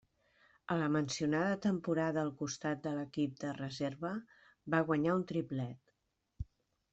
[0.75, 4.15] A la mencionada temporada al costat de l'equip de reserva,
[4.77, 5.95] va guanyar un triplet.